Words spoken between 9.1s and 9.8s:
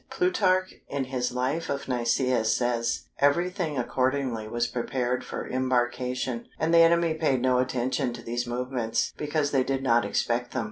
because they